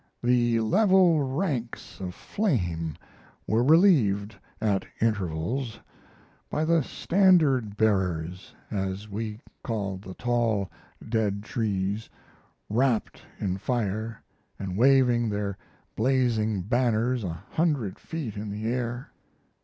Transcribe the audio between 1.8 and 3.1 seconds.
of flame